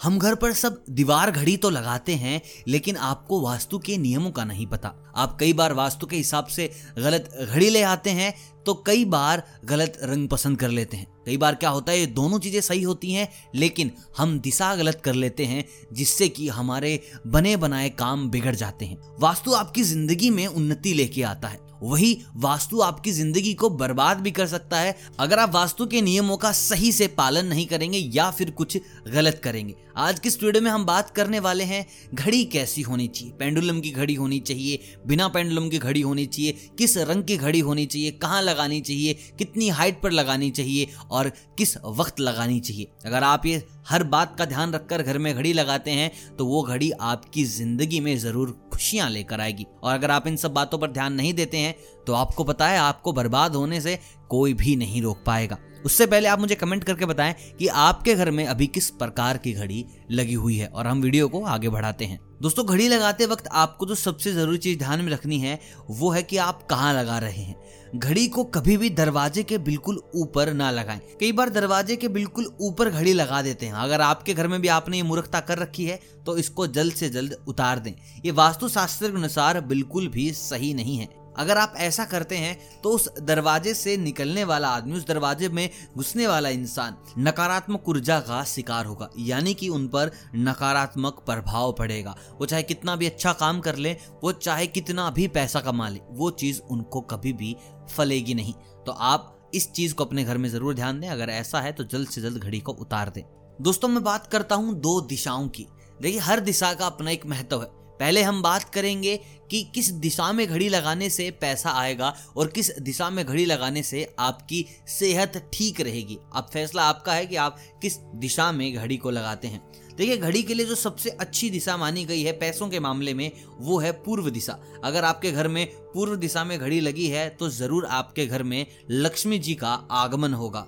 हम 0.00 0.18
घर 0.18 0.34
पर 0.34 0.52
सब 0.52 0.82
दीवार 0.90 1.30
घड़ी 1.30 1.56
तो 1.56 1.70
लगाते 1.70 2.14
हैं, 2.14 2.40
लेकिन 2.68 2.96
आपको 2.96 3.40
वास्तु 3.40 3.78
के 3.78 3.96
नियमों 3.98 4.30
का 4.30 4.44
नहीं 4.44 4.66
पता। 4.66 4.94
आप 5.16 5.36
कई 5.40 5.52
बार 5.52 5.72
वास्तु 5.72 6.06
के 6.06 6.16
हिसाब 6.16 6.46
से 6.46 6.70
गलत 6.98 7.28
घड़ी 7.42 7.68
ले 7.70 7.82
आते 7.82 8.10
हैं 8.10 8.32
तो 8.66 8.74
कई 8.86 9.04
बार 9.06 9.42
गलत 9.64 9.98
रंग 10.02 10.28
पसंद 10.28 10.58
कर 10.58 10.68
लेते 10.70 10.96
हैं। 10.96 11.06
कई 11.26 11.36
बार 11.36 11.54
क्या 11.54 11.70
होता 11.70 11.92
है, 11.92 11.98
ये 12.00 12.06
दोनों 12.08 12.38
चीज़ें 12.38 12.60
सही 12.60 12.82
होती 12.82 13.12
हैं, 13.12 13.28
लेकिन 13.54 13.90
हम 14.16 14.38
दिशा 14.40 14.74
गलत 14.74 15.00
कर 15.04 15.14
लेते 15.14 15.44
हैं, 15.44 15.64
जिससे 15.92 16.28
कि 16.28 16.48
हमारे 16.48 17.00
बने 17.26 17.56
बनाए 17.56 17.88
काम 17.90 18.28
बिगड़ 18.30 18.54
जाते 18.54 18.86
हैं। 18.86 18.98
वास्तु 19.20 19.52
आपकी 19.54 19.82
ज़िंदगी 19.84 20.30
में 20.30 20.46
उन्नति 20.46 20.94
लेके 20.94 21.22
आता 21.22 21.48
है। 21.48 21.68
वही 21.82 22.16
वास्तु 22.36 22.80
आपकी 22.80 23.12
ज़िंदगी 23.12 23.52
को 23.54 23.70
बर्बाद 23.70 24.20
भी 24.20 24.30
कर 24.30 24.46
सकता 24.46 24.80
है। 24.80 24.96
अगर 25.20 25.38
आप 25.38 25.54
वास्तु 25.54 25.86
के 25.86 26.00
नियमों 26.02 26.36
का 26.36 26.52
सही 26.52 26.92
से 26.92 27.06
पालन 27.18 27.46
नहीं 27.46 27.66
करेंगे 27.66 27.98
या 27.98 28.30
फिर 28.30 28.50
कुछ 28.52 28.78
गलत 29.08 29.40
करेंगे। 29.44 29.74
आज 29.98 30.18
की 30.20 30.30
स्टूडियो 30.30 30.62
में 30.62 30.70
हम 30.70 30.84
बात 30.86 31.10
करने 31.10 31.38
वाले 31.40 31.64
हैं, 31.64 31.84
घड़ी 32.14 32.44
कैसी 32.44 32.82
होनी 32.82 33.06
चाहिए? 33.08 33.32
पेंडुलम 33.38 33.80
की 33.80 33.90
घड़ी 33.90 34.14
होनी 34.14 34.38
चाहिए, 34.40 34.78
बिना 35.06 35.28
पेंडुलम 35.28 35.68
की 35.68 35.78
घड़ी 35.78 36.00
होनी 36.00 36.26
चाहिए, 36.26 36.52
किस 36.78 36.96
रंग 36.98 37.24
की 37.24 37.36
घड़ी 37.36 37.60
होनी 37.60 37.86
चाहिए, 37.86 38.10
कहाँ 38.12 38.42
लगानी 38.42 38.80
चाहिए, 38.80 39.14
कितनी 39.38 39.68
हाइट 39.70 40.00
पर 40.02 40.10
लगानी 40.12 40.50
चाहिए 40.50 40.86
और 41.10 41.28
किस 41.58 41.76
वक्त 41.78 42.20
लगानी 42.20 42.60
चाहिए। 42.60 42.88
अगर 43.06 43.24
आप 43.24 43.46
ये 43.46 43.62
हर 43.88 44.02
बात 44.04 44.34
का 44.38 44.44
ध्यान 44.44 44.72
रखकर 44.72 45.02
घर 45.02 45.18
में 45.18 45.34
घड़ी 45.34 45.52
लगाते 45.52 45.90
हैं 45.90 46.10
तो 46.36 46.44
वो 46.46 46.62
घड़ी 46.62 46.90
आपकी 46.92 47.44
ज़िंदगी 47.46 48.00
में 48.00 48.16
ज़रूर 48.18 48.50
खुशियाँ 48.80 49.08
लेकर 49.10 49.40
आएगी। 49.40 49.66
और 49.82 49.94
अगर 49.94 50.10
आप 50.10 50.26
इन 50.26 50.36
सब 50.36 50.52
बातों 50.52 50.78
पर 50.78 50.90
ध्यान 50.90 51.12
नहीं 51.12 51.32
देते 51.34 51.56
हैं 51.56 51.74
तो 52.06 52.12
आपको 52.12 52.44
पता 52.44 52.68
है, 52.68 52.78
आपको 52.78 53.12
बर्बाद 53.12 53.54
होने 53.54 53.80
से 53.80 53.98
कोई 54.30 54.54
भी 54.54 54.74
नहीं 54.76 55.02
रोक 55.02 55.22
पाएगा। 55.26 55.58
उससे 55.84 56.06
पहले 56.06 56.28
आप 56.28 56.40
मुझे 56.40 56.54
कमेंट 56.54 56.84
करके 56.84 57.06
बताएँ 57.06 57.34
कि 57.58 57.66
आपके 57.68 58.14
घर 58.14 58.30
में 58.30 58.44
अभी 58.46 58.66
किस 58.66 58.90
प्रकार 58.92 59.38
की 59.38 59.52
घड़ी 59.52 59.84
लगी 60.10 60.34
हुई 60.34 60.56
है, 60.56 60.66
और 60.66 60.86
हम 60.86 61.02
वीडियो 61.02 61.28
को 61.28 61.44
आगे 61.44 61.68
बढ़ाते 61.68 62.04
हैं। 62.04 62.18
दोस्तों, 62.40 62.64
घड़ी 62.66 62.86
लगाते 62.88 63.26
वक्त 63.26 63.48
आपको 63.52 63.86
जो 63.86 63.94
सबसे 63.94 64.32
ज़रूरी 64.32 64.58
चीज़ 64.58 64.78
ध्यान 64.78 65.00
में 65.00 65.10
रखनी 65.12 65.38
है, 65.38 65.58
वो 65.90 66.10
है 66.10 66.22
कि 66.22 66.36
आप 66.36 66.62
कहाँ 66.62 66.92
लगा 66.94 67.18
रहे 67.18 67.42
हैं। 67.42 67.56
घड़ी 67.96 68.26
को 68.28 68.44
कभी 68.44 68.76
भी 68.76 68.90
दरवाजे 68.90 69.42
के 69.42 69.58
बिल्कुल 69.58 70.00
ऊपर 70.14 70.52
ना 70.52 70.70
लगाएँ। 70.70 71.00
कई 71.20 71.32
बार 71.32 71.48
दरवाजे 71.48 71.96
के 71.96 72.08
बिल्कुल 72.08 72.50
ऊपर 72.60 72.90
घड़ी 72.90 73.12
लगा 73.12 73.42
देते 73.42 73.66
हैं। 73.66 73.72
अगर 73.72 74.00
आपके 74.00 74.34
घर 74.34 74.48
में 74.48 74.60
भी 74.60 74.68
आपने 74.68 74.96
ये 74.96 75.02
मूर्खता 75.02 75.40
कर 75.40 75.58
रखी 75.58 75.84
है 75.84 76.00
तो 76.26 76.36
इसको 76.36 76.66
जल्द 76.68 76.94
से 76.94 77.08
जल्द 77.08 77.36
उतार 77.48 77.78
दें। 77.78 77.92
ये 78.24 78.30
वास्तुशास्त्र 78.32 79.10
के 79.10 79.16
अनुसार 79.16 79.60
बिल्कुल 79.60 80.08
भी 80.08 80.30
सही 80.32 80.74
नहीं 80.74 80.96
है। 80.96 81.08
अगर 81.34 81.58
आप 81.58 81.74
ऐसा 81.78 82.04
करते 82.04 82.36
हैं 82.36 82.80
तो 82.82 82.90
उस 82.90 83.08
दरवाजे 83.20 83.74
से 83.74 83.96
निकलने 83.96 84.44
वाला 84.44 84.68
आदमी, 84.68 84.92
उस 84.92 85.06
दरवाजे 85.06 85.48
में 85.48 85.68
घुसने 85.96 86.26
वाला 86.26 86.48
इंसान 86.48 86.96
नकारात्मक 87.18 87.88
ऊर्जा 87.88 88.18
का 88.20 88.42
शिकार 88.44 88.86
होगा। 88.86 89.10
यानी 89.18 89.54
कि 89.54 89.68
उन 89.68 89.86
पर 89.88 90.10
नकारात्मक 90.36 91.22
प्रभाव 91.26 91.72
पड़ेगा। 91.72 92.16
वो 92.38 92.46
चाहे 92.46 92.62
कितना 92.62 92.96
भी 92.96 93.06
अच्छा 93.06 93.32
काम 93.32 93.60
कर 93.60 93.76
ले, 93.76 93.96
वो 94.22 94.32
चाहे 94.32 94.66
कितना 94.68 95.08
भी 95.10 95.26
पैसा 95.28 95.60
कमा 95.60 95.88
ले, 95.88 96.00
वो 96.10 96.30
चीज़ 96.32 96.60
उनको 96.62 97.00
कभी 97.00 97.32
भी 97.32 97.56
फलेगी 97.96 98.34
नहीं। 98.34 98.54
तो 98.86 98.92
आप 98.92 99.36
इस 99.54 99.70
चीज़ 99.72 99.94
को 99.94 100.04
अपने 100.04 100.24
घर 100.24 100.38
में 100.38 100.48
ज़रूर 100.48 100.74
ध्यान 100.74 101.00
दें। 101.00 101.08
अगर 101.08 101.30
ऐसा 101.30 101.60
है 101.60 101.72
तो 101.72 101.84
जल्द 101.84 102.08
से 102.08 102.20
जल्द 102.20 102.38
घड़ी 102.38 102.60
को 102.60 102.72
उतार 102.72 103.10
दें। 103.10 103.22
दोस्तों, 103.60 103.88
मैं 103.88 104.02
बात 104.04 104.26
करता 104.26 104.54
हूँ 104.54 104.74
दो 104.74 105.00
दिशाओं 105.00 105.48
की। 105.48 105.66
देखिए, 106.02 106.20
हर 106.20 106.40
दिशा 106.40 106.72
का 106.74 106.86
अपना 106.86 107.10
एक 107.10 107.26
महत्व 107.26 107.62
है। 107.62 107.68
पहले 108.00 108.22
हम 108.22 108.40
बात 108.42 108.64
करेंगे 108.64 109.16
कि 109.50 109.62
किस 109.74 109.90
दिशा 109.92 110.30
में 110.32 110.46
घड़ी 110.46 110.68
लगाने 110.68 111.08
से 111.10 111.30
पैसा 111.40 111.70
आएगा 111.70 112.12
और 112.36 112.48
किस 112.48 112.70
दिशा 112.80 113.08
में 113.10 113.24
घड़ी 113.24 113.44
लगाने 113.44 113.82
से 113.82 114.04
आपकी 114.18 114.64
सेहत 114.88 115.36
ठीक 115.54 115.80
रहेगी। 115.80 116.18
अब 116.36 116.48
फैसला 116.52 116.82
आपका 116.84 117.14
है 117.14 117.26
कि 117.26 117.36
आप 117.38 117.58
किस 117.82 117.98
दिशा 118.16 118.50
में 118.52 118.72
घड़ी 118.74 118.96
को 118.96 119.10
लगाते 119.10 119.48
हैं। 119.48 119.60
देखिए, 119.90 120.16
घड़ी 120.16 120.42
के 120.42 120.54
लिए 120.54 120.66
जो 120.66 120.74
सबसे 120.74 121.10
अच्छी 121.10 121.50
दिशा 121.50 121.76
मानी 121.76 122.04
गई 122.04 122.22
है 122.22 122.32
पैसों 122.32 122.68
के 122.68 122.80
मामले 122.80 123.14
में, 123.14 123.30
वो 123.58 123.78
है 123.78 123.92
पूर्व 123.94 124.30
दिशा। 124.30 124.58
अगर 124.84 125.04
आपके 125.04 125.32
घर 125.32 125.48
में 125.48 125.66
पूर्व 125.94 126.16
दिशा 126.16 126.44
में 126.44 126.58
घड़ी 126.58 126.80
लगी 126.80 127.08
है 127.08 127.28
तो 127.30 127.48
ज़रूर 127.50 127.86
आपके 127.86 128.26
घर 128.26 128.42
में 128.42 128.66
लक्ष्मी 128.90 129.38
जी 129.38 129.54
का 129.54 129.72
आगमन 129.92 130.34
होगा। 130.34 130.66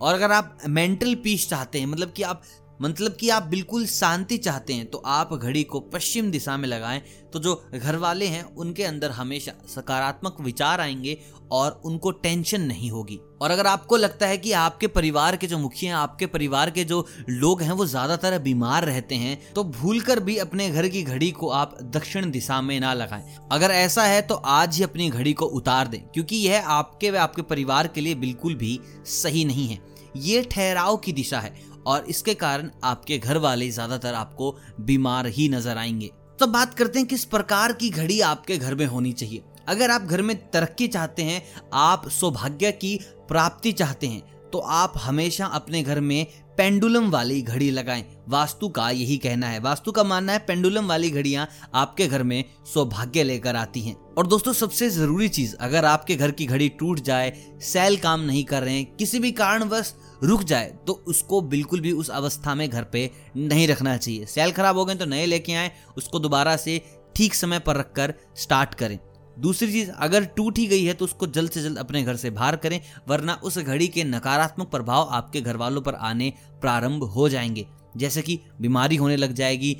और 0.00 0.14
अगर 0.14 0.32
आप 0.32 0.58
मेंटल 0.68 1.14
पीस 1.14 1.48
चाहते 1.48 1.78
हैं 1.78 1.86
मतलब 1.86 2.12
कि 2.12 2.22
आप 2.22 2.42
मतलब 2.80 3.16
कि 3.20 3.28
आप 3.30 3.42
बिल्कुल 3.42 3.86
शांति 3.86 4.36
चाहते 4.38 4.72
हैं 4.72 4.86
तो 4.86 4.98
आप 4.98 5.32
घड़ी 5.34 5.62
को 5.64 5.80
पश्चिम 5.90 6.30
दिशा 6.30 6.56
में 6.56 6.68
लगाएँ। 6.68 7.00
तो 7.32 7.38
जो 7.38 7.54
घर 7.74 7.96
वाले 7.96 8.26
हैं, 8.26 8.42
उनके 8.44 8.84
अंदर 8.84 9.10
हमेशा 9.10 9.52
सकारात्मक 9.68 10.40
विचार 10.40 10.80
आएँगे 10.80 11.16
और 11.52 11.80
उनको 11.84 12.10
टेंशन 12.12 12.60
नहीं 12.62 12.90
होगी। 12.90 13.18
और 13.42 13.50
अगर 13.50 13.66
आपको 13.66 13.96
लगता 13.96 14.26
है 14.26 14.38
कि 14.38 14.52
आपके 14.52 14.86
परिवार 14.88 15.36
के 15.36 15.46
जो 15.46 15.58
मुखिया 15.58 15.92
हैं, 15.92 16.02
आपके 16.02 16.26
परिवार 16.28 16.70
के 16.70 16.84
जो 16.84 17.06
लोग 17.28 17.62
हैं, 17.62 17.72
वो 17.72 17.86
ज़्यादातर 17.86 18.38
बीमार 18.40 18.84
रहते 18.84 19.14
हैं 19.14 19.38
तो 19.54 19.64
भूलकर 19.64 20.20
भी 20.20 20.36
अपने 20.38 20.70
घर 20.70 20.88
की 20.88 21.02
घड़ी 21.02 21.30
को 21.32 21.48
आप 21.50 21.76
दक्षिण 21.94 22.30
दिशा 22.30 22.60
में 22.60 22.78
ना 22.80 22.94
लगाएँ। 22.94 23.36
अगर 23.52 23.70
ऐसा 23.72 24.04
है 24.04 24.20
तो 24.22 24.34
आज 24.34 24.76
ही 24.76 24.84
अपनी 24.84 25.08
घड़ी 25.10 25.32
को 25.32 25.46
उतार 25.46 25.88
दें, 25.88 26.00
क्योंकि 26.04 26.36
यह 26.38 26.68
आपके 26.68 27.10
व 27.10 27.16
आपके 27.18 27.42
परिवार 27.44 27.86
के 27.86 28.00
लिए 28.00 28.14
बिल्कुल 28.16 28.54
भी 28.54 28.78
सही 29.12 29.44
नहीं 29.44 29.68
है। 29.68 29.88
ये 30.18 30.42
ठहराव 30.42 30.96
की 30.96 31.12
दिशा 31.12 31.40
है। 31.40 31.54
और 31.86 32.04
इसके 32.08 32.34
कारण 32.34 32.70
आपके 32.84 33.18
घर 33.18 33.38
वाले 33.38 33.70
ज़्यादातर 33.70 34.14
आपको 34.14 34.56
बीमार 34.80 35.26
ही 35.28 35.48
नज़र 35.48 35.78
आएँगे। 35.78 36.10
तो 36.38 36.46
बात 36.46 36.74
करते 36.74 36.98
हैं 36.98 37.08
किस 37.08 37.24
प्रकार 37.26 37.72
की 37.72 37.90
घड़ी 37.90 38.20
आपके 38.22 38.56
घर 38.56 38.74
में 38.74 38.86
होनी 38.86 39.12
चाहिए। 39.12 39.42
अगर 39.68 39.90
आप 39.90 40.02
घर 40.02 40.22
में 40.22 40.36
तरक्की 40.50 40.88
चाहते 40.88 41.22
हैं, 41.22 41.42
आप 41.72 42.08
सौभाग्य 42.10 42.70
की 42.72 42.98
प्राप्ति 43.28 43.72
चाहते 43.72 44.06
हैं 44.06 44.22
तो 44.52 44.58
आप 44.58 44.92
हमेशा 44.98 45.46
अपने 45.46 45.82
घर 45.82 45.98
में 46.00 46.26
पेंडुलम 46.58 47.10
वाली 47.10 47.40
घड़ी 47.42 47.70
लगाएँ। 47.70 48.04
वास्तु 48.28 48.68
का 48.68 48.88
यही 48.90 49.16
कहना 49.18 49.46
है। 49.46 49.58
वास्तु 49.60 49.92
का 49.92 50.04
मानना 50.04 50.32
है 50.32 50.38
पेंडुलम 50.38 50.88
वाली 50.88 51.10
घड़ियाँ 51.10 51.46
आपके 51.74 52.06
घर 52.06 52.22
में 52.22 52.44
सौभाग्य 52.74 53.22
लेकर 53.22 53.56
आती 53.56 53.80
हैं। 53.80 53.94
और 54.18 54.26
दोस्तों, 54.26 54.52
सबसे 54.52 54.88
ज़रूरी 54.90 55.28
चीज़, 55.28 55.54
अगर 55.56 55.84
आपके 55.84 56.16
घर 56.16 56.30
की 56.30 56.46
घड़ी 56.46 56.68
टूट 56.68 57.00
जाए 57.00 57.32
सेल 57.62 57.96
काम 57.98 58.20
नहीं 58.20 58.44
कर 58.44 58.62
रहे 58.62 58.74
हैं, 58.74 58.84
किसी 58.96 59.18
भी 59.18 59.32
कारणवश 59.32 59.94
रुक 60.22 60.42
जाए 60.42 60.72
तो 60.86 60.92
उसको 61.06 61.40
बिल्कुल 61.42 61.80
भी 61.80 61.92
उस 61.92 62.08
अवस्था 62.10 62.54
में 62.54 62.68
घर 62.70 62.84
पे 62.84 63.10
नहीं 63.36 63.68
रखना 63.68 63.96
चाहिए। 63.96 64.26
सेल 64.26 64.52
खराब 64.52 64.78
हो 64.78 64.84
गए 64.84 64.94
तो 64.94 65.06
नए 65.06 65.26
लेके 65.26 65.52
आए, 65.52 65.70
उसको 65.96 66.18
दोबारा 66.18 66.56
से 66.56 66.80
ठीक 67.16 67.34
समय 67.34 67.58
पर 67.58 67.76
रखकर 67.76 68.14
स्टार्ट 68.36 68.74
करें। 68.74 68.98
दूसरी 69.38 69.72
चीज़, 69.72 69.90
अगर 69.90 70.24
टूट 70.26 70.58
ही 70.58 70.66
गई 70.66 70.84
है 70.84 70.94
तो 70.94 71.04
उसको 71.04 71.26
जल्द 71.26 71.50
से 71.50 71.62
जल्द 71.62 71.78
अपने 71.78 72.02
घर 72.02 72.16
से 72.16 72.30
बाहर 72.30 72.56
करें, 72.56 72.80
वरना 73.08 73.40
उस 73.44 73.58
घड़ी 73.58 73.88
के 73.88 74.04
नकारात्मक 74.04 74.70
प्रभाव 74.70 75.08
आपके 75.10 75.40
घर 75.40 75.56
वालों 75.56 75.82
पर 75.82 75.94
आने 75.94 76.32
प्रारंभ 76.60 77.04
हो 77.04 77.28
जाएँगे। 77.28 77.66
जैसे 77.96 78.22
कि 78.22 78.38
बीमारी 78.60 78.96
होने 78.96 79.16
लग 79.16 79.32
जाएगी, 79.32 79.76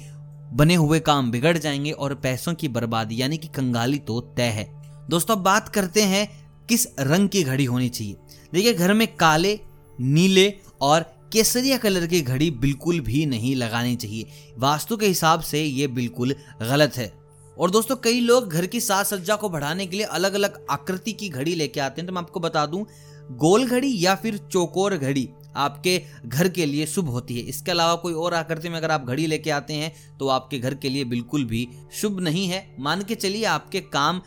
बने 0.52 0.74
हुए 0.74 1.00
काम 1.00 1.30
बिगड़ 1.30 1.56
जाएँगे 1.58 1.90
और 1.90 2.14
पैसों 2.14 2.54
की 2.54 2.68
बर्बादी 2.68 3.20
यानी 3.22 3.36
कि 3.38 3.48
कंगाली 3.48 3.98
तो 3.98 4.20
तय 4.36 4.42
है। 4.42 4.64
दोस्तों 5.08 5.42
बात 5.42 5.68
करते 5.68 6.02
हैं, 6.02 6.28
किस 6.68 6.86
रंग 7.00 7.28
की 7.28 7.42
घड़ी 7.42 7.64
होनी 7.64 7.88
चाहिए। 7.88 8.16
देखिए, 8.52 8.74
घर 8.74 8.94
में 8.94 9.06
काले 9.16 9.58
नीले 10.00 10.52
और 10.80 11.00
केसरिया 11.32 11.76
कलर 11.78 12.06
की 12.06 12.20
घड़ी 12.20 12.50
बिल्कुल 12.50 13.00
भी 13.00 13.24
नहीं 13.26 13.54
लगानी 13.56 13.96
चाहिए। 13.96 14.54
वास्तु 14.58 14.96
के 14.96 15.06
हिसाब 15.06 15.40
से 15.40 15.62
ये 15.62 15.86
बिल्कुल 15.86 16.34
गलत 16.62 16.96
है। 16.96 17.12
और 17.56 17.70
दोस्तों, 17.70 17.96
कई 17.96 18.20
लोग 18.20 18.48
घर 18.48 18.66
की 18.66 18.80
साज 18.80 19.06
सज्जा 19.06 19.36
को 19.36 19.48
बढ़ाने 19.48 19.86
के 19.86 19.96
लिए 19.96 20.06
अलग 20.06 20.34
अलग 20.34 20.64
आकृति 20.70 21.12
की 21.12 21.28
घड़ी 21.28 21.54
लेके 21.54 21.80
आते 21.80 22.00
हैं। 22.00 22.06
तो 22.06 22.12
मैं 22.12 22.22
आपको 22.22 22.40
बता 22.40 22.64
दूँ, 22.66 22.84
गोल 23.32 23.66
घड़ी 23.66 23.94
या 24.04 24.14
फिर 24.14 24.36
चौकोर 24.52 24.96
घड़ी 24.96 25.28
आपके 25.56 26.00
घर 26.26 26.48
के 26.48 26.66
लिए 26.66 26.86
शुभ 26.86 27.08
होती 27.08 27.36
है। 27.36 27.42
इसके 27.42 27.70
अलावा 27.70 27.94
कोई 27.94 28.12
और 28.14 28.34
आकृति 28.34 28.68
में 28.68 28.76
अगर 28.76 28.90
आप 28.90 29.04
घड़ी 29.04 29.26
लेके 29.26 29.50
आते 29.50 29.74
हैं 29.74 29.92
तो 30.18 30.28
आपके 30.28 30.58
घर 30.58 30.74
के 30.74 30.88
लिए 30.88 31.04
बिल्कुल 31.04 31.44
भी 31.44 31.66
शुभ 31.92 32.20
नहीं 32.20 32.46
है। 32.46 32.76
मान 32.80 33.02
के 33.02 33.14
चलिए 33.14 33.44
आपके 33.44 33.80
काम 33.80 34.20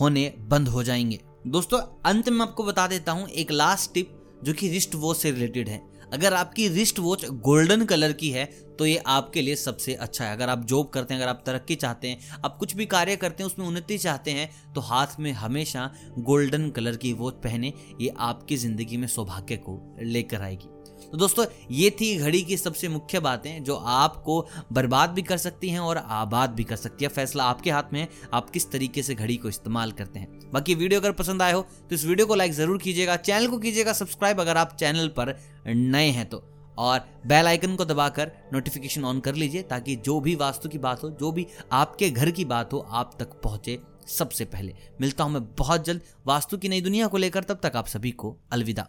होने 0.00 0.32
बंद 0.40 0.68
हो 0.68 0.82
जाएँगे। 0.82 1.20
दोस्तों, 1.46 1.78
अंत 2.04 2.28
में 2.28 2.40
आपको 2.40 2.64
बता 2.64 2.86
देता 2.86 3.12
हूँ, 3.12 3.28
एक 3.28 3.52
लास्ट 3.52 3.94
टिप 3.94 4.16
जो 4.44 4.52
कि 4.52 4.68
रिस्ट 4.68 4.94
वॉच 4.96 5.16
से 5.16 5.30
रिलेटेड 5.30 5.68
है। 5.68 5.80
अगर 6.12 6.34
आपकी 6.34 6.68
रिस्ट 6.68 6.98
वॉच 6.98 7.24
गोल्डन 7.40 7.84
कलर 7.84 8.12
की 8.12 8.30
है 8.30 8.44
तो 8.78 8.86
ये 8.86 8.96
आपके 9.08 9.42
लिए 9.42 9.56
सबसे 9.56 9.94
अच्छा 9.96 10.24
है। 10.24 10.32
अगर 10.32 10.48
आप 10.48 10.64
जॉब 10.64 10.88
करते 10.88 11.14
हैं, 11.14 11.20
अगर 11.20 11.30
आप 11.30 11.42
तरक्की 11.46 11.74
चाहते 11.76 12.08
हैं, 12.08 12.40
आप 12.44 12.56
कुछ 12.56 12.74
भी 12.76 12.86
कार्य 12.86 13.16
करते 13.16 13.42
हैं, 13.42 13.50
उसमें 13.50 13.66
उन्नति 13.66 13.98
चाहते 13.98 14.30
हैं 14.30 14.50
तो 14.74 14.80
हाथ 14.80 15.18
में 15.20 15.30
हमेशा 15.34 15.90
गोल्डन 16.20 16.68
कलर 16.70 16.96
की 16.96 17.12
वॉच 17.12 17.34
पहने, 17.34 17.72
ये 18.00 18.12
आपकी 18.18 18.56
ज़िंदगी 18.56 18.96
में 18.96 19.06
सौभाग्य 19.08 19.56
को 19.58 19.80
लेकर 20.02 20.42
आएगी। 20.42 20.68
तो 21.02 21.18
दोस्तों, 21.18 21.44
ये 21.70 21.90
थी 21.90 22.16
घड़ी 22.16 22.42
की 22.42 22.56
सबसे 22.56 22.88
मुख्य 22.88 23.20
बातें 23.20 23.62
जो 23.64 23.74
आपको 23.76 24.40
बर्बाद 24.72 25.10
भी 25.10 25.22
कर 25.22 25.36
सकती 25.38 25.68
हैं 25.68 25.80
और 25.80 25.96
आबाद 25.98 26.50
भी 26.50 26.64
कर 26.64 26.76
सकती 26.76 27.04
है। 27.04 27.10
फैसला 27.10 27.44
आपके 27.44 27.70
हाथ 27.70 27.92
में 27.92 28.00
है, 28.00 28.08
आप 28.34 28.50
किस 28.50 28.70
तरीके 28.72 29.02
से 29.02 29.14
घड़ी 29.14 29.36
को 29.36 29.48
इस्तेमाल 29.48 29.92
करते 29.92 30.18
हैं। 30.18 30.50
बाकी 30.52 30.74
वीडियो 30.74 31.00
अगर 31.00 31.12
पसंद 31.14 31.42
आए 31.42 31.52
हो 31.52 31.62
तो 31.62 31.94
इस 31.94 32.04
वीडियो 32.04 32.26
को 32.26 32.34
लाइक 32.34 32.52
ज़रूर 32.52 32.78
कीजिएगा, 32.78 33.16
चैनल 33.18 33.46
को 33.46 33.58
कीजिएगा, 33.58 33.92
सब्सक्राइब 33.94 34.40
अगर 34.40 34.56
आप 34.56 34.76
चैनल 34.80 35.08
पर 35.10 35.36
नए 35.66 36.08
हैं 36.10 36.28
तो। 36.28 36.42
और 36.78 37.00
बेल 37.26 37.46
आइकन 37.46 37.74
को 37.76 37.84
दबाकर 37.84 38.30
नोटिफिकेशन 38.52 39.04
ऑन 39.04 39.20
कर 39.20 39.34
लीजिए, 39.34 39.62
ताकि 39.64 39.96
जो 39.98 40.18
भी 40.20 40.34
वास्तु 40.36 40.68
की 40.68 40.78
बात 40.78 41.02
हो, 41.02 41.10
जो 41.10 41.32
भी 41.32 41.46
आपके 41.72 42.10
घर 42.10 42.30
की 42.30 42.44
बात 42.46 42.72
हो, 42.72 42.78
आप 42.80 43.16
तक 43.18 43.40
पहुँचे 43.42 43.78
सबसे 44.08 44.44
पहले। 44.46 44.74
मिलता 45.00 45.24
हूँ 45.24 45.32
मैं 45.32 45.44
बहुत 45.54 45.84
जल्द 45.84 46.02
वास्तु 46.26 46.58
की 46.58 46.68
नई 46.68 46.80
दुनिया 46.80 47.06
को 47.06 47.16
लेकर, 47.16 47.44
तब 47.44 47.60
तक 47.62 47.76
आप 47.76 47.86
सभी 47.88 48.10
को 48.12 48.36
अलविदा। 48.52 48.88